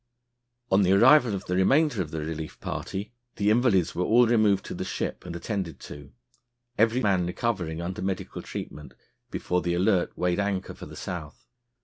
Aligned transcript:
On 0.71 0.81
the 0.81 0.93
arrival 0.93 1.35
of 1.35 1.45
the 1.45 1.55
remainder 1.55 2.01
of 2.01 2.09
the 2.09 2.21
relief 2.21 2.59
party, 2.59 3.13
the 3.35 3.51
invalids 3.51 3.93
were 3.93 4.03
all 4.03 4.25
removed 4.25 4.65
to 4.65 4.73
the 4.73 4.83
ship 4.83 5.23
and 5.27 5.35
attended 5.35 5.79
to, 5.81 6.11
every 6.75 7.01
man 7.03 7.27
recovering, 7.27 7.83
under 7.83 8.01
medical 8.01 8.41
treatment, 8.41 8.95
before 9.29 9.61
the 9.61 9.75
Alert 9.75 10.17
weighed 10.17 10.39
anchor 10.39 10.73
for 10.73 10.87
the 10.87 10.95
South. 10.95 11.45